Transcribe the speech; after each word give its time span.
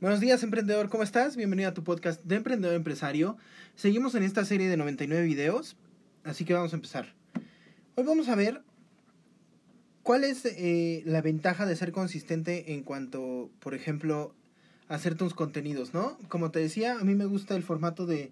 Buenos 0.00 0.20
días, 0.20 0.44
emprendedor, 0.44 0.90
¿cómo 0.90 1.02
estás? 1.02 1.34
Bienvenido 1.34 1.70
a 1.70 1.74
tu 1.74 1.82
podcast 1.82 2.22
de 2.22 2.36
Emprendedor 2.36 2.76
Empresario. 2.76 3.36
Seguimos 3.74 4.14
en 4.14 4.22
esta 4.22 4.44
serie 4.44 4.68
de 4.68 4.76
99 4.76 5.24
videos, 5.24 5.76
así 6.22 6.44
que 6.44 6.54
vamos 6.54 6.72
a 6.72 6.76
empezar. 6.76 7.14
Hoy 7.96 8.04
vamos 8.04 8.28
a 8.28 8.36
ver 8.36 8.62
cuál 10.04 10.22
es 10.22 10.44
eh, 10.44 11.02
la 11.04 11.20
ventaja 11.20 11.66
de 11.66 11.74
ser 11.74 11.90
consistente 11.90 12.74
en 12.74 12.84
cuanto, 12.84 13.50
por 13.58 13.74
ejemplo, 13.74 14.36
hacer 14.86 15.16
tus 15.16 15.34
contenidos, 15.34 15.92
¿no? 15.94 16.16
Como 16.28 16.52
te 16.52 16.60
decía, 16.60 17.00
a 17.00 17.02
mí 17.02 17.16
me 17.16 17.26
gusta 17.26 17.56
el 17.56 17.64
formato 17.64 18.06
de 18.06 18.30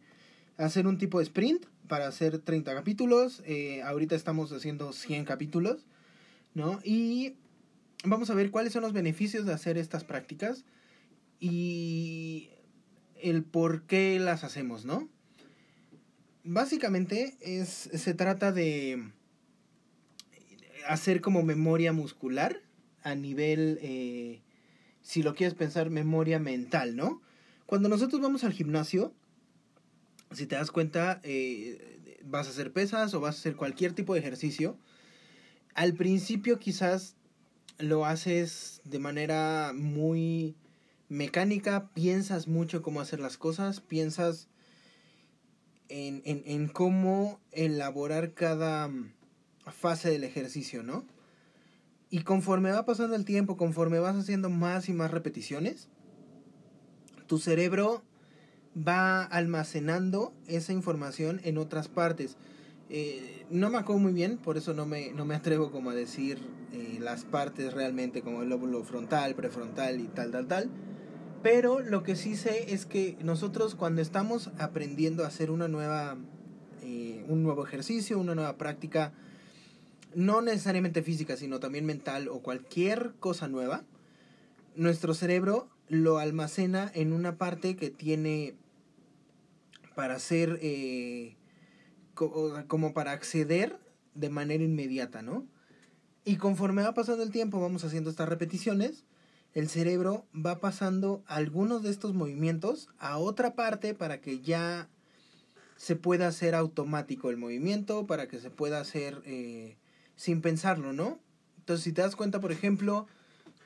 hacer 0.58 0.86
un 0.86 0.98
tipo 0.98 1.18
de 1.18 1.24
sprint 1.24 1.66
para 1.88 2.06
hacer 2.06 2.38
30 2.38 2.74
capítulos. 2.74 3.42
Eh, 3.44 3.82
ahorita 3.82 4.14
estamos 4.14 4.52
haciendo 4.52 4.92
100 4.92 5.24
capítulos, 5.24 5.84
¿no? 6.54 6.78
Y 6.84 7.34
vamos 8.04 8.30
a 8.30 8.34
ver 8.34 8.52
cuáles 8.52 8.72
son 8.72 8.82
los 8.82 8.92
beneficios 8.92 9.46
de 9.46 9.52
hacer 9.52 9.78
estas 9.78 10.04
prácticas 10.04 10.64
y 11.40 12.50
el 13.20 13.42
por 13.44 13.82
qué 13.82 14.18
las 14.18 14.44
hacemos, 14.44 14.84
¿no? 14.84 15.08
Básicamente 16.44 17.36
es, 17.40 17.68
se 17.68 18.14
trata 18.14 18.52
de 18.52 19.10
hacer 20.86 21.20
como 21.20 21.42
memoria 21.42 21.92
muscular 21.92 22.62
a 23.02 23.14
nivel, 23.14 23.78
eh, 23.82 24.42
si 25.02 25.22
lo 25.22 25.34
quieres 25.34 25.54
pensar, 25.54 25.90
memoria 25.90 26.38
mental, 26.38 26.96
¿no? 26.96 27.20
Cuando 27.66 27.88
nosotros 27.88 28.20
vamos 28.20 28.44
al 28.44 28.52
gimnasio, 28.52 29.12
si 30.32 30.46
te 30.46 30.54
das 30.54 30.70
cuenta, 30.70 31.20
eh, 31.24 32.20
vas 32.24 32.46
a 32.46 32.50
hacer 32.50 32.72
pesas 32.72 33.12
o 33.14 33.20
vas 33.20 33.36
a 33.36 33.38
hacer 33.38 33.56
cualquier 33.56 33.92
tipo 33.92 34.14
de 34.14 34.20
ejercicio, 34.20 34.78
al 35.74 35.94
principio 35.94 36.58
quizás 36.58 37.16
lo 37.78 38.06
haces 38.06 38.80
de 38.84 38.98
manera 38.98 39.72
muy 39.74 40.56
mecánica, 41.08 41.90
piensas 41.94 42.48
mucho 42.48 42.82
cómo 42.82 43.00
hacer 43.00 43.20
las 43.20 43.36
cosas, 43.36 43.80
piensas 43.80 44.48
en, 45.88 46.22
en, 46.24 46.42
en 46.46 46.68
cómo 46.68 47.40
elaborar 47.52 48.34
cada 48.34 48.88
mm, 48.88 49.12
fase 49.66 50.10
del 50.10 50.24
ejercicio, 50.24 50.82
¿no? 50.82 51.04
Y 52.10 52.20
conforme 52.20 52.70
va 52.70 52.84
pasando 52.84 53.16
el 53.16 53.24
tiempo, 53.24 53.56
conforme 53.56 53.98
vas 53.98 54.16
haciendo 54.16 54.48
más 54.48 54.88
y 54.88 54.92
más 54.92 55.10
repeticiones, 55.10 55.88
tu 57.26 57.38
cerebro 57.38 58.02
va 58.76 59.24
almacenando 59.24 60.32
esa 60.46 60.72
información 60.72 61.40
en 61.44 61.58
otras 61.58 61.88
partes. 61.88 62.36
Eh, 62.88 63.44
no 63.50 63.70
me 63.70 63.78
acuerdo 63.78 64.00
muy 64.00 64.12
bien, 64.12 64.38
por 64.38 64.56
eso 64.56 64.72
no 64.74 64.86
me, 64.86 65.10
no 65.12 65.24
me 65.24 65.34
atrevo 65.34 65.72
como 65.72 65.90
a 65.90 65.94
decir 65.94 66.38
eh, 66.72 66.98
las 67.00 67.24
partes 67.24 67.72
realmente 67.72 68.22
como 68.22 68.42
el 68.42 68.48
lóbulo 68.48 68.84
frontal, 68.84 69.34
prefrontal 69.34 70.00
y 70.00 70.06
tal, 70.08 70.30
tal, 70.30 70.46
tal. 70.46 70.70
Pero 71.46 71.78
lo 71.78 72.02
que 72.02 72.16
sí 72.16 72.34
sé 72.34 72.74
es 72.74 72.86
que 72.86 73.16
nosotros 73.22 73.76
cuando 73.76 74.02
estamos 74.02 74.50
aprendiendo 74.58 75.22
a 75.22 75.28
hacer 75.28 75.52
una 75.52 75.68
nueva, 75.68 76.16
eh, 76.82 77.24
un 77.28 77.44
nuevo 77.44 77.64
ejercicio, 77.64 78.18
una 78.18 78.34
nueva 78.34 78.56
práctica, 78.58 79.12
no 80.12 80.40
necesariamente 80.42 81.04
física, 81.04 81.36
sino 81.36 81.60
también 81.60 81.86
mental 81.86 82.26
o 82.26 82.40
cualquier 82.40 83.12
cosa 83.20 83.46
nueva, 83.46 83.84
nuestro 84.74 85.14
cerebro 85.14 85.68
lo 85.88 86.18
almacena 86.18 86.90
en 86.96 87.12
una 87.12 87.38
parte 87.38 87.76
que 87.76 87.90
tiene 87.90 88.56
para 89.94 90.16
hacer, 90.16 90.58
eh, 90.62 91.36
como 92.14 92.92
para 92.92 93.12
acceder 93.12 93.78
de 94.16 94.30
manera 94.30 94.64
inmediata, 94.64 95.22
¿no? 95.22 95.46
Y 96.24 96.38
conforme 96.38 96.82
va 96.82 96.92
pasando 96.92 97.22
el 97.22 97.30
tiempo, 97.30 97.60
vamos 97.60 97.84
haciendo 97.84 98.10
estas 98.10 98.28
repeticiones, 98.28 99.04
el 99.56 99.70
cerebro 99.70 100.26
va 100.34 100.60
pasando 100.60 101.24
algunos 101.26 101.82
de 101.82 101.88
estos 101.88 102.12
movimientos 102.12 102.90
a 102.98 103.16
otra 103.16 103.54
parte 103.54 103.94
para 103.94 104.20
que 104.20 104.40
ya 104.40 104.86
se 105.76 105.96
pueda 105.96 106.28
hacer 106.28 106.54
automático 106.54 107.30
el 107.30 107.38
movimiento, 107.38 108.06
para 108.06 108.28
que 108.28 108.38
se 108.38 108.50
pueda 108.50 108.80
hacer 108.80 109.22
eh, 109.24 109.78
sin 110.14 110.42
pensarlo, 110.42 110.92
¿no? 110.92 111.18
Entonces, 111.56 111.84
si 111.84 111.92
te 111.92 112.02
das 112.02 112.16
cuenta, 112.16 112.38
por 112.38 112.52
ejemplo, 112.52 113.06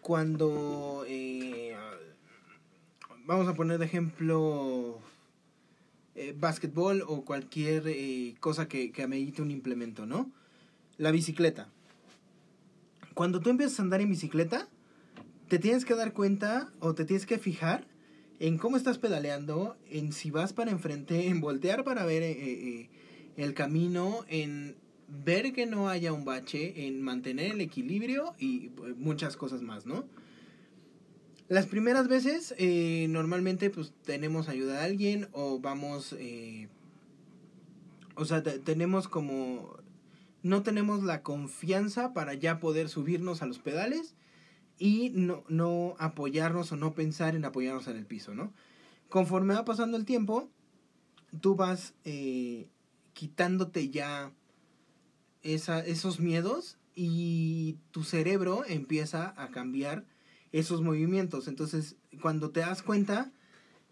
cuando... 0.01 1.05
Eh, 1.09 1.75
vamos 3.27 3.49
a 3.49 3.55
poner 3.55 3.79
de 3.79 3.87
ejemplo 3.87 5.01
eh, 6.15 6.37
básquetbol 6.39 7.03
o 7.05 7.25
cualquier 7.25 7.83
eh, 7.89 8.37
cosa 8.39 8.69
que, 8.69 8.93
que 8.93 9.03
amerite 9.03 9.43
un 9.43 9.51
implemento, 9.51 10.07
¿no? 10.07 10.31
La 10.99 11.11
bicicleta. 11.11 11.67
Cuando 13.15 13.41
tú 13.41 13.51
empiezas 13.51 13.81
a 13.81 13.83
andar 13.83 14.01
en 14.01 14.11
bicicleta, 14.11 14.69
te 15.51 15.59
tienes 15.59 15.85
que 15.85 15.97
dar 15.97 16.13
cuenta 16.13 16.71
o 16.79 16.95
te 16.95 17.05
tienes 17.05 17.27
que 17.27 17.37
fijar 17.37 17.85
en 18.39 18.57
cómo 18.57 18.77
estás 18.77 18.99
pedaleando, 18.99 19.77
en 19.91 20.13
si 20.13 20.31
vas 20.31 20.53
para 20.53 20.71
enfrente, 20.71 21.27
en 21.27 21.41
voltear 21.41 21.83
para 21.83 22.05
ver 22.07 22.23
eh, 22.23 22.31
eh, 22.41 22.89
el 23.37 23.53
camino, 23.53 24.25
en 24.29 24.77
ver 25.09 25.53
que 25.53 25.67
no 25.67 25.89
haya 25.89 26.13
un 26.13 26.25
bache, 26.25 26.87
en 26.87 27.03
mantener 27.03 27.51
el 27.51 27.61
equilibrio 27.61 28.33
y 28.39 28.67
eh, 28.67 28.95
muchas 28.97 29.37
cosas 29.37 29.61
más, 29.61 29.87
¿no? 29.87 30.05
Las 31.49 31.67
primeras 31.67 32.07
veces 32.07 32.55
eh, 32.57 33.09
normalmente 33.11 33.71
pues 33.71 33.93
tenemos 34.05 34.49
ayuda 34.49 34.75
de 34.75 34.85
alguien 34.85 35.29
o 35.33 35.59
vamos, 35.59 36.15
eh, 36.17 36.69
o 38.15 38.25
sea, 38.25 38.45
te- 38.45 38.61
tenemos 38.61 39.09
como, 39.09 39.77
no 40.45 40.63
tenemos 40.63 41.03
la 41.03 41.23
confianza 41.25 42.13
para 42.13 42.35
ya 42.35 42.61
poder 42.61 42.89
subirnos 42.89 43.43
a 43.43 43.47
los 43.47 43.59
pedales 43.59 44.15
y 44.81 45.11
no, 45.11 45.45
no 45.49 45.95
apoyarnos 45.99 46.73
o 46.73 46.77
no 46.77 46.95
pensar 46.95 47.37
en 47.37 47.45
apoyarnos 47.45 47.87
en 47.87 47.99
el 47.99 48.07
piso, 48.07 48.35
¿no? 48.35 48.53
Conforme 49.11 49.55
va 49.55 49.65
pasando 49.65 49.99
el 49.99 50.07
tiempo, 50.07 50.49
tú 51.41 51.55
vas 51.55 51.93
eh, 52.05 52.67
quitándote 53.13 53.91
ya 53.91 54.33
esa, 55.43 55.81
esos 55.81 56.19
miedos 56.19 56.79
y 56.95 57.77
tu 57.91 58.05
cerebro 58.05 58.65
empieza 58.67 59.35
a 59.37 59.51
cambiar 59.51 60.07
esos 60.51 60.81
movimientos. 60.81 61.47
Entonces, 61.47 61.97
cuando 62.23 62.51
te 62.51 62.61
das 62.61 62.83
cuenta, 62.83 63.31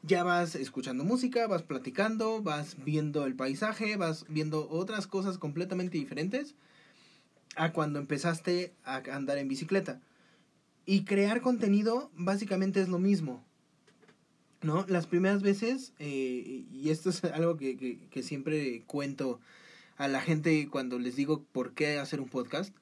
ya 0.03 0.25
vas 0.25 0.55
escuchando 0.55 1.05
música, 1.05 1.47
vas 1.47 1.63
platicando, 1.65 2.43
vas 2.43 2.77
viendo 2.83 3.27
el 3.27 3.37
paisaje, 3.37 3.97
vas 3.97 4.25
viendo 4.31 4.71
otras 4.71 5.07
cosas 5.07 5.37
completamente 5.37 5.99
diferentes 5.99 6.55
a 7.57 7.73
cuando 7.73 7.99
empezaste 7.99 8.73
a 8.85 9.03
andar 9.13 9.37
en 9.37 9.49
bicicleta. 9.49 10.01
Y 10.91 11.05
crear 11.05 11.43
contenido 11.43 12.11
básicamente 12.15 12.81
es 12.81 12.89
lo 12.89 12.99
mismo. 12.99 13.45
¿No? 14.63 14.87
Las 14.89 15.07
primeras 15.07 15.43
veces, 15.43 15.93
eh, 15.99 16.65
y 16.73 16.89
esto 16.89 17.11
es 17.11 17.23
algo 17.25 17.59
que, 17.59 17.99
que, 18.09 18.23
siempre 18.23 18.85
cuento 18.87 19.39
a 19.99 20.09
la 20.09 20.23
gente 20.23 20.67
cuando 20.71 20.99
les 20.99 21.15
digo 21.15 21.45
por 21.53 21.75
qué 21.75 21.99
hacer 21.99 22.23
un 22.23 22.31
podcast. 22.31 22.75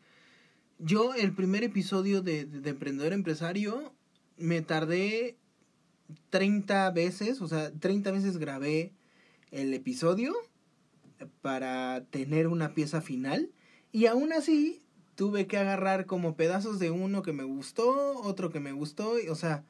Yo 0.79 1.15
el 1.15 1.35
primer 1.35 1.65
episodio 1.65 2.23
de, 2.23 2.45
de, 2.45 2.61
de 2.61 2.71
Emprendedor 2.71 3.13
Empresario 3.13 3.93
me 4.37 4.63
tardé 4.63 5.37
30 6.31 6.93
veces, 6.93 7.41
o 7.41 7.49
sea, 7.49 7.73
30 7.73 8.13
veces 8.13 8.39
grabé 8.39 8.93
el 9.51 9.75
episodio 9.75 10.33
para 11.43 12.05
tener 12.11 12.47
una 12.47 12.73
pieza 12.73 13.01
final 13.01 13.51
y 13.91 14.07
aún 14.07 14.33
así 14.33 14.86
tuve 15.17 15.47
que 15.47 15.57
agarrar 15.57 16.07
como 16.07 16.37
pedazos 16.37 16.79
de 16.79 16.91
uno 16.91 17.23
que 17.23 17.33
me 17.33 17.43
gustó, 17.43 18.21
otro 18.21 18.51
que 18.51 18.61
me 18.61 18.73
gustó, 18.73 19.19
y, 19.19 19.29
o 19.29 19.35
sea, 19.35 19.65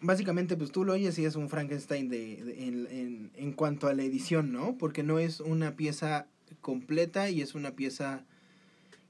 básicamente 0.00 0.56
pues 0.56 0.70
tú 0.72 0.84
lo 0.84 0.94
oyes 0.94 1.18
y 1.18 1.24
es 1.24 1.36
un 1.36 1.50
Frankenstein 1.50 2.08
de, 2.08 2.66
en, 2.66 2.86
en, 2.90 3.32
en, 3.34 3.52
cuanto 3.52 3.88
a 3.88 3.94
la 3.94 4.04
edición, 4.04 4.52
¿no? 4.52 4.78
Porque 4.78 5.02
no 5.02 5.18
es 5.18 5.40
una 5.40 5.76
pieza 5.76 6.28
completa 6.60 7.28
y 7.28 7.42
es 7.42 7.54
una 7.54 7.72
pieza 7.72 8.24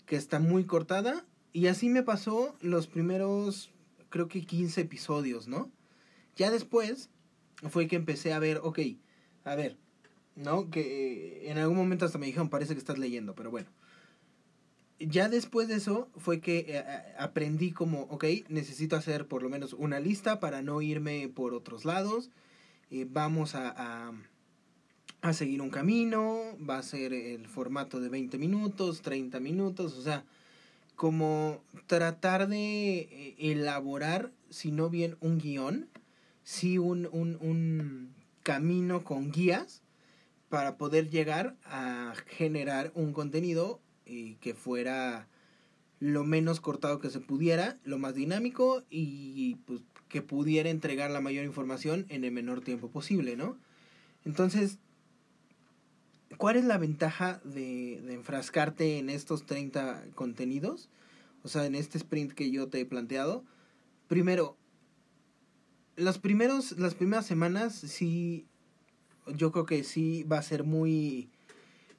que 0.07 0.17
está 0.17 0.39
muy 0.39 0.65
cortada. 0.65 1.27
Y 1.53 1.67
así 1.69 1.89
me 1.89 2.03
pasó 2.03 2.57
los 2.61 2.87
primeros, 2.87 3.71
creo 4.09 4.29
que 4.29 4.43
15 4.43 4.83
episodios, 4.83 5.49
¿no? 5.49 5.71
Ya 6.37 6.51
después 6.51 7.11
fue 7.71 7.89
que 7.89 7.97
empecé 7.97 8.33
a 8.33 8.39
ver, 8.39 8.61
ok, 8.63 8.81
a 9.45 9.55
ver, 9.55 9.77
¿no? 10.35 10.71
Que 10.71 11.51
en 11.51 11.59
algún 11.59 11.77
momento 11.77 12.05
hasta 12.05 12.19
me 12.19 12.27
dijeron, 12.27 12.51
parece 12.51 12.75
que 12.75 12.79
estás 12.79 12.99
leyendo, 12.99 13.35
pero 13.35 13.51
bueno. 13.51 13.69
Ya 14.99 15.29
después 15.29 15.69
de 15.69 15.75
eso 15.77 16.09
fue 16.17 16.41
que 16.41 16.65
eh, 16.69 16.85
aprendí 17.19 17.73
como, 17.73 18.03
ok, 18.03 18.25
necesito 18.49 18.97
hacer 18.97 19.27
por 19.27 19.43
lo 19.43 19.51
menos 19.51 19.75
una 19.75 20.01
lista 20.01 20.41
para 20.41 20.63
no 20.63 20.81
irme 20.81 21.29
por 21.29 21.53
otros 21.53 21.85
lados. 21.85 22.31
Eh, 22.91 23.07
vamos 23.09 23.55
a, 23.55 24.13
a, 25.21 25.33
seguir 25.35 25.61
un 25.61 25.71
camino, 25.71 26.41
va 26.59 26.79
a 26.79 26.83
ser 26.83 27.13
el 27.13 27.47
formato 27.47 28.01
de 28.01 28.09
20 28.09 28.39
minutos, 28.39 29.03
30 29.03 29.39
minutos, 29.41 29.95
o 29.99 30.03
sea, 30.03 30.25
como 30.95 31.63
tratar 31.87 32.49
de 32.49 33.01
eh, 33.01 33.37
elaborar, 33.39 34.33
si 34.49 34.71
no 34.71 34.89
bien 34.89 35.17
un 35.21 35.39
guion, 35.39 35.91
sí 36.43 36.79
un, 36.79 37.07
un, 37.13 37.37
un 37.41 38.15
camino 38.43 39.05
con 39.05 39.31
guías 39.31 39.83
para 40.49 40.79
poder 40.79 41.11
llegar 41.11 41.57
a 41.65 42.15
generar 42.29 42.93
un 42.95 43.13
contenido 43.13 43.81
eh, 44.07 44.37
que 44.41 44.55
fuera 44.55 45.29
lo 46.01 46.25
menos 46.25 46.61
cortado 46.61 47.01
que 47.01 47.11
se 47.11 47.21
pudiera, 47.21 47.79
lo 47.85 47.99
más 47.99 48.15
dinámico 48.15 48.83
y 48.91 49.57
pues 49.67 49.83
que 50.09 50.23
pudiera 50.23 50.71
entregar 50.71 51.11
la 51.11 51.21
mayor 51.21 51.45
información 51.45 52.07
en 52.09 52.25
el 52.25 52.33
menor 52.33 52.61
tiempo 52.61 52.91
posible, 52.91 53.37
¿no? 53.37 53.57
Entonces, 54.25 54.79
¿cuál 56.37 56.57
es 56.57 56.65
la 56.65 56.79
ventaja 56.79 57.41
de, 57.45 58.01
de 58.05 58.15
enfrascarte 58.15 58.99
en 58.99 59.11
estos 59.11 59.47
30 59.47 60.05
contenidos? 60.15 60.89
O 61.43 61.49
sea, 61.49 61.67
en 61.67 61.75
este 61.75 61.99
sprint 61.99 62.33
que 62.33 62.51
yo 62.51 62.69
te 62.69 62.81
he 62.81 62.87
planteado. 62.87 63.45
Primero, 64.09 64.57
los 65.97 66.19
primeros, 66.19 66.73
las 66.79 66.95
primeras 66.95 67.27
semanas 67.27 67.75
sí, 67.75 68.47
yo 69.35 69.53
creo 69.53 69.67
que 69.67 69.83
sí 69.85 70.25
va 70.25 70.39
a 70.39 70.43
ser 70.43 70.65
muy, 70.65 71.31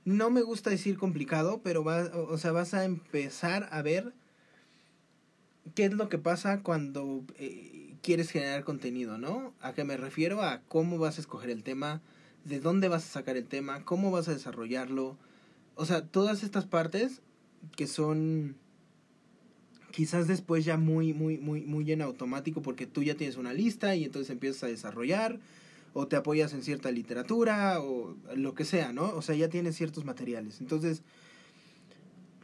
no 0.08 0.30
me 0.30 0.42
gusta 0.42 0.70
decir 0.70 0.98
complicado, 0.98 1.60
pero 1.62 1.84
va, 1.84 2.06
o 2.30 2.38
sea, 2.38 2.54
vas 2.54 2.74
a 2.74 2.86
empezar 2.86 3.68
a 3.72 3.82
ver 3.82 4.14
qué 5.76 5.84
es 5.84 5.92
lo 5.92 6.08
que 6.08 6.18
pasa 6.18 6.62
cuando 6.64 7.26
eh, 7.38 7.94
quieres 8.02 8.32
generar 8.32 8.64
contenido, 8.64 9.18
¿no? 9.18 9.54
¿A 9.60 9.74
qué 9.74 9.84
me 9.84 9.98
refiero? 9.98 10.42
A 10.44 10.62
cómo 10.70 10.98
vas 10.98 11.18
a 11.18 11.22
escoger 11.22 11.50
el 11.50 11.62
tema, 11.62 12.02
de 12.46 12.62
dónde 12.62 12.88
vas 12.88 13.04
a 13.04 13.10
sacar 13.10 13.36
el 13.36 13.48
tema, 13.48 13.84
cómo 13.84 14.10
vas 14.10 14.30
a 14.30 14.34
desarrollarlo. 14.34 15.18
O 15.76 15.86
sea, 15.86 16.06
todas 16.06 16.42
estas 16.42 16.66
partes 16.66 17.22
que 17.76 17.86
son 17.86 18.56
quizás 19.92 20.26
después 20.26 20.64
ya 20.64 20.78
muy, 20.78 21.14
muy, 21.14 21.38
muy, 21.38 21.66
muy 21.66 21.92
en 21.92 22.02
automático 22.02 22.62
porque 22.62 22.88
tú 22.88 23.04
ya 23.04 23.16
tienes 23.16 23.36
una 23.36 23.52
lista 23.52 23.94
y 23.98 24.06
entonces 24.06 24.30
empiezas 24.30 24.64
a 24.64 24.68
desarrollar 24.68 25.42
o 25.94 26.08
te 26.08 26.16
apoyas 26.16 26.54
en 26.54 26.64
cierta 26.64 26.92
literatura 26.92 27.82
o 27.82 28.16
lo 28.36 28.54
que 28.54 28.66
sea, 28.66 28.94
¿no? 28.94 29.16
O 29.16 29.22
sea, 29.22 29.36
ya 29.36 29.50
tienes 29.50 29.76
ciertos 29.76 30.06
materiales. 30.06 30.62
Entonces, 30.62 31.02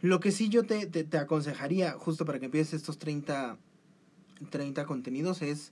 lo 0.02 0.20
que 0.20 0.32
sí 0.32 0.50
yo 0.50 0.64
te, 0.64 0.86
te, 0.86 1.04
te 1.04 1.18
aconsejaría, 1.18 1.94
justo 1.94 2.26
para 2.26 2.40
que 2.40 2.46
empieces 2.46 2.74
estos 2.74 2.98
30, 3.00 3.58
30 4.50 4.86
contenidos, 4.86 5.42
es 5.42 5.72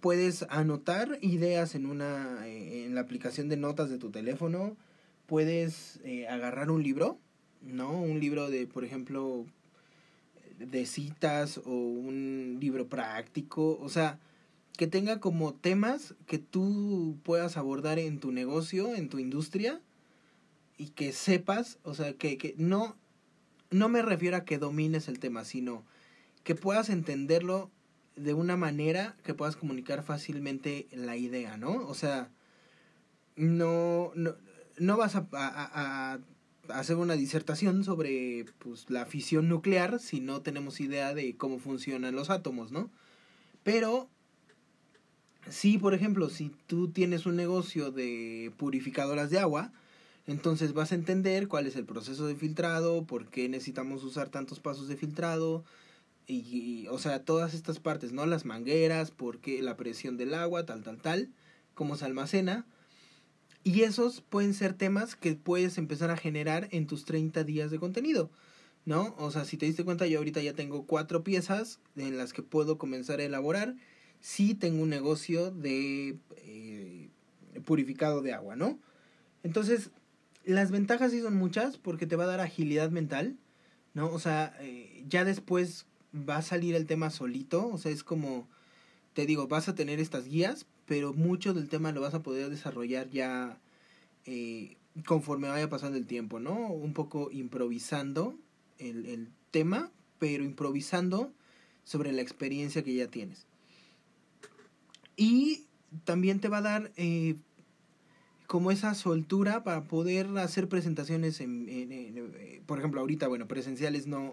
puedes 0.00 0.46
anotar 0.48 1.18
ideas 1.20 1.74
en 1.74 1.86
una 1.86 2.46
eh, 2.46 2.86
en 2.86 2.94
la 2.94 3.02
aplicación 3.02 3.48
de 3.48 3.58
notas 3.58 3.90
de 3.90 3.98
tu 3.98 4.10
teléfono 4.10 4.74
puedes 5.26 6.00
eh, 6.04 6.26
agarrar 6.26 6.70
un 6.70 6.82
libro 6.82 7.18
no 7.60 8.00
un 8.00 8.18
libro 8.18 8.48
de 8.48 8.66
por 8.66 8.86
ejemplo 8.86 9.44
de 10.66 10.84
citas 10.84 11.58
o 11.58 11.70
un 11.70 12.58
libro 12.60 12.86
práctico, 12.86 13.78
o 13.80 13.88
sea, 13.88 14.18
que 14.76 14.86
tenga 14.86 15.20
como 15.20 15.54
temas 15.54 16.14
que 16.26 16.38
tú 16.38 17.18
puedas 17.22 17.56
abordar 17.56 17.98
en 17.98 18.20
tu 18.20 18.32
negocio, 18.32 18.94
en 18.94 19.08
tu 19.08 19.18
industria 19.18 19.80
y 20.78 20.88
que 20.88 21.12
sepas, 21.12 21.78
o 21.82 21.94
sea, 21.94 22.14
que, 22.14 22.38
que 22.38 22.54
no 22.56 22.96
no 23.70 23.88
me 23.88 24.02
refiero 24.02 24.36
a 24.36 24.44
que 24.44 24.58
domines 24.58 25.08
el 25.08 25.18
tema, 25.18 25.44
sino 25.44 25.84
que 26.42 26.54
puedas 26.54 26.90
entenderlo 26.90 27.70
de 28.16 28.34
una 28.34 28.56
manera 28.56 29.16
que 29.22 29.34
puedas 29.34 29.56
comunicar 29.56 30.02
fácilmente 30.02 30.88
la 30.92 31.16
idea, 31.16 31.56
¿no? 31.56 31.86
O 31.86 31.94
sea, 31.94 32.30
no, 33.36 34.12
no, 34.14 34.34
no 34.78 34.96
vas 34.96 35.14
a, 35.14 35.26
a, 35.32 36.14
a 36.14 36.18
hacer 36.68 36.96
una 36.96 37.14
disertación 37.14 37.84
sobre 37.84 38.46
pues, 38.58 38.90
la 38.90 39.06
fisión 39.06 39.48
nuclear 39.48 40.00
si 40.00 40.20
no 40.20 40.42
tenemos 40.42 40.80
idea 40.80 41.14
de 41.14 41.36
cómo 41.36 41.58
funcionan 41.58 42.16
los 42.16 42.30
átomos, 42.30 42.72
¿no? 42.72 42.90
Pero 43.62 44.08
si, 45.50 45.78
por 45.78 45.94
ejemplo, 45.94 46.30
si 46.30 46.50
tú 46.66 46.90
tienes 46.90 47.26
un 47.26 47.36
negocio 47.36 47.90
de 47.90 48.52
purificadoras 48.56 49.30
de 49.30 49.38
agua, 49.38 49.72
entonces 50.26 50.72
vas 50.72 50.92
a 50.92 50.94
entender 50.94 51.48
cuál 51.48 51.66
es 51.66 51.76
el 51.76 51.84
proceso 51.84 52.26
de 52.26 52.36
filtrado, 52.36 53.04
por 53.04 53.28
qué 53.28 53.48
necesitamos 53.48 54.04
usar 54.04 54.28
tantos 54.28 54.60
pasos 54.60 54.88
de 54.88 54.96
filtrado, 54.96 55.64
y, 56.26 56.36
y 56.36 56.86
o 56.88 56.98
sea, 56.98 57.24
todas 57.24 57.54
estas 57.54 57.80
partes, 57.80 58.12
¿no? 58.12 58.26
Las 58.26 58.44
mangueras, 58.44 59.10
por 59.10 59.40
qué 59.40 59.62
la 59.62 59.76
presión 59.76 60.16
del 60.16 60.34
agua, 60.34 60.64
tal, 60.64 60.82
tal, 60.82 60.98
tal, 60.98 61.30
cómo 61.74 61.96
se 61.96 62.04
almacena. 62.04 62.66
Y 63.62 63.82
esos 63.82 64.22
pueden 64.22 64.54
ser 64.54 64.72
temas 64.74 65.16
que 65.16 65.34
puedes 65.34 65.76
empezar 65.76 66.10
a 66.10 66.16
generar 66.16 66.68
en 66.70 66.86
tus 66.86 67.04
30 67.04 67.44
días 67.44 67.70
de 67.70 67.78
contenido, 67.78 68.30
¿no? 68.86 69.14
O 69.18 69.30
sea, 69.30 69.44
si 69.44 69.56
te 69.56 69.66
diste 69.66 69.84
cuenta, 69.84 70.06
yo 70.06 70.18
ahorita 70.18 70.40
ya 70.40 70.54
tengo 70.54 70.86
cuatro 70.86 71.22
piezas 71.24 71.78
en 71.96 72.16
las 72.16 72.32
que 72.32 72.42
puedo 72.42 72.78
comenzar 72.78 73.20
a 73.20 73.24
elaborar. 73.24 73.74
Sí 74.20 74.54
tengo 74.54 74.82
un 74.82 74.90
negocio 74.90 75.50
de 75.50 76.18
eh, 76.36 77.08
purificado 77.64 78.22
de 78.22 78.32
agua, 78.32 78.56
¿no? 78.56 78.78
Entonces, 79.42 79.90
las 80.44 80.70
ventajas 80.70 81.12
sí 81.12 81.20
son 81.20 81.36
muchas 81.36 81.78
porque 81.78 82.06
te 82.06 82.16
va 82.16 82.24
a 82.24 82.28
dar 82.28 82.40
agilidad 82.40 82.90
mental, 82.90 83.36
¿no? 83.94 84.10
O 84.10 84.18
sea, 84.18 84.56
eh, 84.60 85.04
ya 85.08 85.24
después 85.24 85.86
va 86.14 86.38
a 86.38 86.42
salir 86.42 86.74
el 86.74 86.86
tema 86.86 87.10
solito, 87.10 87.68
o 87.68 87.78
sea, 87.78 87.92
es 87.92 88.04
como, 88.04 88.48
te 89.14 89.26
digo, 89.26 89.48
vas 89.48 89.68
a 89.68 89.74
tener 89.74 90.00
estas 90.00 90.26
guías, 90.26 90.66
pero 90.86 91.12
mucho 91.12 91.54
del 91.54 91.68
tema 91.68 91.92
lo 91.92 92.00
vas 92.00 92.14
a 92.14 92.22
poder 92.22 92.50
desarrollar 92.50 93.10
ya 93.10 93.58
eh, 94.26 94.76
conforme 95.06 95.48
vaya 95.48 95.68
pasando 95.68 95.96
el 95.96 96.06
tiempo, 96.06 96.40
¿no? 96.40 96.68
Un 96.68 96.92
poco 96.94 97.30
improvisando 97.30 98.36
el, 98.78 99.06
el 99.06 99.28
tema, 99.50 99.90
pero 100.18 100.44
improvisando 100.44 101.32
sobre 101.84 102.12
la 102.12 102.22
experiencia 102.22 102.82
que 102.82 102.94
ya 102.94 103.06
tienes. 103.08 103.46
Y 105.20 105.66
también 106.04 106.40
te 106.40 106.48
va 106.48 106.58
a 106.58 106.62
dar 106.62 106.92
eh, 106.96 107.36
como 108.46 108.70
esa 108.70 108.94
soltura 108.94 109.62
para 109.62 109.84
poder 109.84 110.26
hacer 110.38 110.66
presentaciones, 110.66 111.42
en, 111.42 111.66
eh, 111.68 112.62
por 112.64 112.78
ejemplo, 112.78 113.02
ahorita, 113.02 113.28
bueno, 113.28 113.46
presenciales 113.46 114.06
no 114.06 114.32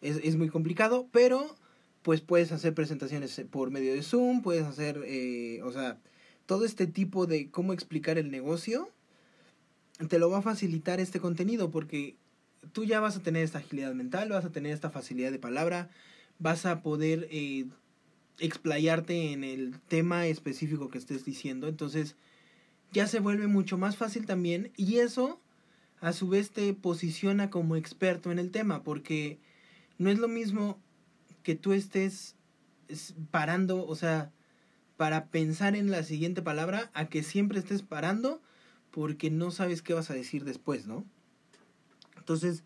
es, 0.00 0.16
es 0.24 0.34
muy 0.34 0.48
complicado, 0.48 1.06
pero 1.12 1.54
pues 2.02 2.22
puedes 2.22 2.50
hacer 2.50 2.74
presentaciones 2.74 3.40
por 3.52 3.70
medio 3.70 3.94
de 3.94 4.02
Zoom, 4.02 4.42
puedes 4.42 4.64
hacer, 4.64 5.00
eh, 5.06 5.62
o 5.62 5.70
sea, 5.70 6.00
todo 6.44 6.64
este 6.64 6.88
tipo 6.88 7.26
de 7.26 7.48
cómo 7.52 7.72
explicar 7.72 8.18
el 8.18 8.32
negocio, 8.32 8.90
te 10.08 10.18
lo 10.18 10.28
va 10.28 10.38
a 10.38 10.42
facilitar 10.42 10.98
este 10.98 11.20
contenido 11.20 11.70
porque 11.70 12.16
tú 12.72 12.82
ya 12.82 12.98
vas 12.98 13.16
a 13.16 13.22
tener 13.22 13.44
esta 13.44 13.58
agilidad 13.58 13.94
mental, 13.94 14.30
vas 14.30 14.44
a 14.44 14.50
tener 14.50 14.72
esta 14.72 14.90
facilidad 14.90 15.30
de 15.30 15.38
palabra, 15.38 15.88
vas 16.40 16.66
a 16.66 16.82
poder 16.82 17.28
eh, 17.30 17.66
explayarte 18.40 19.32
en 19.32 19.44
el 19.44 19.78
tema 19.80 20.26
específico 20.26 20.88
que 20.88 20.98
estés 20.98 21.24
diciendo, 21.24 21.68
entonces 21.68 22.16
ya 22.92 23.06
se 23.06 23.20
vuelve 23.20 23.46
mucho 23.46 23.78
más 23.78 23.96
fácil 23.96 24.26
también 24.26 24.72
y 24.76 24.96
eso 24.96 25.40
a 26.00 26.12
su 26.12 26.28
vez 26.28 26.50
te 26.50 26.72
posiciona 26.74 27.50
como 27.50 27.76
experto 27.76 28.32
en 28.32 28.38
el 28.38 28.50
tema 28.50 28.82
porque 28.82 29.38
no 29.98 30.10
es 30.10 30.18
lo 30.18 30.28
mismo 30.28 30.80
que 31.42 31.54
tú 31.54 31.72
estés 31.72 32.36
parando, 33.30 33.86
o 33.86 33.94
sea, 33.94 34.32
para 34.96 35.26
pensar 35.26 35.76
en 35.76 35.90
la 35.90 36.02
siguiente 36.02 36.42
palabra, 36.42 36.90
a 36.94 37.08
que 37.08 37.22
siempre 37.22 37.58
estés 37.58 37.82
parando 37.82 38.42
porque 38.90 39.30
no 39.30 39.50
sabes 39.50 39.82
qué 39.82 39.94
vas 39.94 40.10
a 40.10 40.14
decir 40.14 40.44
después, 40.44 40.86
¿no? 40.86 41.04
Entonces, 42.18 42.64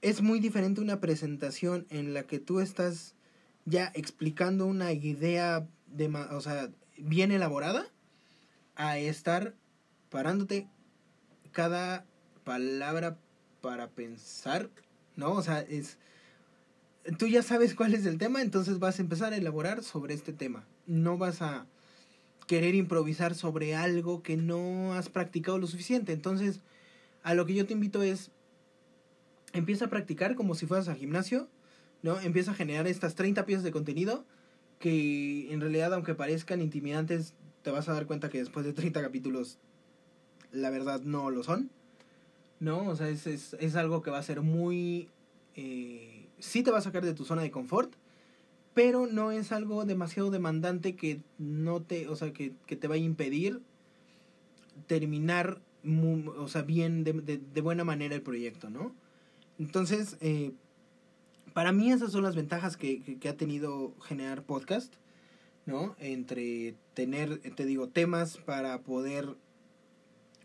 es 0.00 0.22
muy 0.22 0.40
diferente 0.40 0.80
una 0.80 1.00
presentación 1.00 1.86
en 1.90 2.14
la 2.14 2.22
que 2.22 2.38
tú 2.38 2.60
estás 2.60 3.14
ya 3.68 3.90
explicando 3.94 4.66
una 4.66 4.92
idea 4.92 5.66
de, 5.86 6.08
o 6.30 6.40
sea, 6.40 6.70
bien 6.96 7.30
elaborada 7.32 7.86
a 8.74 8.98
estar 8.98 9.54
parándote 10.10 10.68
cada 11.52 12.04
palabra 12.44 13.18
para 13.60 13.88
pensar, 13.90 14.70
¿no? 15.16 15.32
O 15.32 15.42
sea, 15.42 15.60
es 15.60 15.98
tú 17.16 17.26
ya 17.26 17.42
sabes 17.42 17.74
cuál 17.74 17.94
es 17.94 18.04
el 18.06 18.18
tema, 18.18 18.42
entonces 18.42 18.78
vas 18.78 18.98
a 18.98 19.02
empezar 19.02 19.32
a 19.32 19.36
elaborar 19.36 19.82
sobre 19.82 20.14
este 20.14 20.32
tema. 20.32 20.66
No 20.86 21.16
vas 21.16 21.40
a 21.40 21.66
querer 22.46 22.74
improvisar 22.74 23.34
sobre 23.34 23.74
algo 23.74 24.22
que 24.22 24.36
no 24.36 24.94
has 24.94 25.08
practicado 25.08 25.58
lo 25.58 25.66
suficiente. 25.66 26.12
Entonces, 26.12 26.60
a 27.22 27.34
lo 27.34 27.46
que 27.46 27.54
yo 27.54 27.66
te 27.66 27.72
invito 27.72 28.02
es, 28.02 28.30
empieza 29.52 29.86
a 29.86 29.90
practicar 29.90 30.34
como 30.34 30.54
si 30.54 30.66
fueras 30.66 30.88
al 30.88 30.96
gimnasio, 30.96 31.48
¿no? 32.02 32.20
Empieza 32.20 32.52
a 32.52 32.54
generar 32.54 32.86
estas 32.86 33.14
30 33.14 33.46
piezas 33.46 33.64
de 33.64 33.70
contenido 33.70 34.24
que 34.78 35.52
en 35.52 35.60
realidad, 35.60 35.92
aunque 35.92 36.14
parezcan 36.14 36.60
intimidantes, 36.60 37.34
te 37.62 37.70
vas 37.70 37.88
a 37.88 37.92
dar 37.92 38.06
cuenta 38.06 38.28
que 38.28 38.38
después 38.38 38.64
de 38.64 38.72
30 38.72 39.02
capítulos, 39.02 39.58
la 40.52 40.70
verdad 40.70 41.00
no 41.02 41.30
lo 41.30 41.42
son. 41.42 41.70
¿No? 42.60 42.88
O 42.88 42.96
sea, 42.96 43.08
es, 43.08 43.26
es, 43.26 43.56
es 43.60 43.76
algo 43.76 44.02
que 44.02 44.10
va 44.10 44.18
a 44.18 44.22
ser 44.22 44.40
muy... 44.42 45.08
Eh, 45.54 46.28
sí 46.38 46.62
te 46.62 46.70
va 46.70 46.78
a 46.78 46.82
sacar 46.82 47.04
de 47.04 47.14
tu 47.14 47.24
zona 47.24 47.42
de 47.42 47.50
confort, 47.50 47.92
pero 48.74 49.06
no 49.06 49.32
es 49.32 49.52
algo 49.52 49.84
demasiado 49.84 50.30
demandante 50.30 50.96
que 50.96 51.20
no 51.38 51.82
te, 51.82 52.08
o 52.08 52.16
sea, 52.16 52.32
que, 52.32 52.52
que 52.66 52.76
te 52.76 52.88
vaya 52.88 53.02
a 53.02 53.06
impedir 53.06 53.60
terminar, 54.86 55.60
o 56.36 56.48
sea, 56.48 56.62
bien, 56.62 57.04
de, 57.04 57.12
de, 57.12 57.38
de, 57.38 57.60
buena 57.60 57.84
manera 57.84 58.14
el 58.14 58.22
proyecto, 58.22 58.70
¿no? 58.70 58.94
Entonces, 59.58 60.16
eh, 60.20 60.52
para 61.58 61.72
mí 61.72 61.90
esas 61.90 62.12
son 62.12 62.22
las 62.22 62.36
ventajas 62.36 62.76
que, 62.76 63.18
que, 63.18 63.28
ha 63.28 63.36
tenido 63.36 63.92
generar 64.00 64.44
podcast, 64.44 64.94
¿no? 65.66 65.96
Entre 65.98 66.76
tener, 66.94 67.40
te 67.56 67.66
digo, 67.66 67.88
temas 67.88 68.36
para 68.36 68.82
poder 68.82 69.34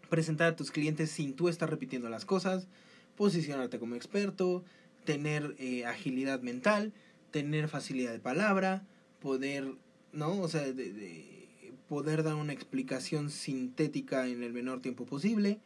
presentar 0.10 0.48
a 0.48 0.56
tus 0.56 0.72
clientes 0.72 1.12
sin 1.12 1.36
tú 1.36 1.50
estar 1.50 1.70
repitiendo 1.70 2.10
las 2.10 2.26
cosas, 2.26 2.68
posicionarte 3.16 3.78
como 3.78 3.94
experto, 3.94 4.64
tener 5.06 5.56
eh, 5.60 5.86
agilidad 5.86 6.42
mental, 6.42 6.94
tener 7.30 7.68
facilidad 7.68 8.12
de 8.12 8.20
palabra, 8.20 8.84
poder, 9.20 9.72
¿no? 10.14 10.42
O 10.42 10.48
sea, 10.48 10.64
de, 10.64 10.74
de, 10.74 11.74
poder 11.88 12.24
dar 12.24 12.34
una 12.34 12.54
explicación 12.54 13.30
sintética 13.30 14.26
en 14.26 14.42
el 14.42 14.52
menor 14.52 14.82
tiempo 14.82 15.06
posible. 15.06 15.60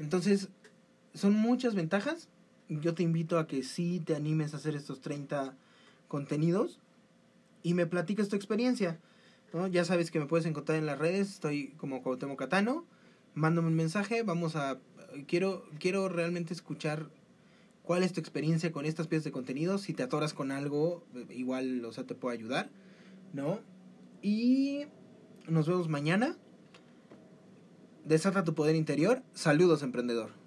Entonces, 0.00 0.48
son 1.14 1.34
muchas 1.34 1.76
ventajas. 1.76 2.28
Yo 2.70 2.94
te 2.94 3.02
invito 3.02 3.38
a 3.38 3.46
que 3.46 3.62
sí 3.62 4.00
te 4.00 4.14
animes 4.14 4.54
a 4.54 4.56
hacer 4.56 4.74
estos 4.74 5.00
30 5.00 5.56
contenidos 6.08 6.80
y 7.62 7.74
me 7.74 7.84
platiques 7.86 8.28
tu 8.28 8.36
experiencia. 8.36 8.98
¿no? 9.52 9.66
Ya 9.66 9.84
sabes 9.84 10.10
que 10.10 10.20
me 10.20 10.26
puedes 10.26 10.46
encontrar 10.46 10.78
en 10.78 10.86
las 10.86 10.98
redes, 10.98 11.30
estoy 11.30 11.68
como 11.76 12.02
Cuauhtémoc 12.02 12.38
Catano. 12.38 12.86
Mándame 13.34 13.68
un 13.68 13.76
mensaje, 13.76 14.22
vamos 14.22 14.56
a 14.56 14.78
quiero 15.26 15.64
quiero 15.78 16.08
realmente 16.08 16.54
escuchar 16.54 17.10
cuál 17.82 18.02
es 18.02 18.12
tu 18.12 18.20
experiencia 18.20 18.70
con 18.72 18.86
estas 18.86 19.08
piezas 19.08 19.24
de 19.24 19.32
contenido, 19.32 19.78
si 19.78 19.94
te 19.94 20.02
atoras 20.02 20.32
con 20.32 20.52
algo, 20.52 21.04
igual, 21.28 21.84
o 21.84 21.92
sea, 21.92 22.04
te 22.04 22.14
puedo 22.14 22.32
ayudar, 22.32 22.70
¿no? 23.32 23.60
Y 24.22 24.84
nos 25.48 25.66
vemos 25.66 25.88
mañana. 25.88 26.36
Desata 28.04 28.44
tu 28.44 28.54
poder 28.54 28.76
interior. 28.76 29.22
Saludos, 29.34 29.82
emprendedor. 29.82 30.39